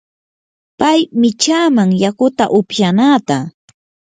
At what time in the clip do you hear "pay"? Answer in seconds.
0.79-0.99